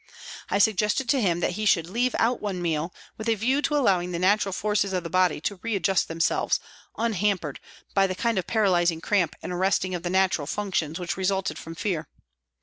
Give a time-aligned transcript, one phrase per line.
[0.49, 3.75] I suggested to him that he should leave out one meal, with a view to
[3.77, 6.59] allowing the natural forces of the body to readjust themselves,
[6.97, 7.59] unhampered
[7.93, 11.75] by the kind of paralysing cramp and arresting of the natural functions which resulted from
[11.75, 12.07] fear.